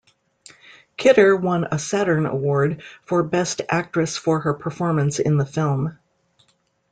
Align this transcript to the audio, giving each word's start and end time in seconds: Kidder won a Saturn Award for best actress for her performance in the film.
Kidder 0.97 1.35
won 1.35 1.65
a 1.71 1.77
Saturn 1.77 2.25
Award 2.25 2.81
for 3.03 3.21
best 3.21 3.61
actress 3.69 4.17
for 4.17 4.39
her 4.39 4.55
performance 4.55 5.19
in 5.19 5.37
the 5.37 5.45
film. 5.45 5.99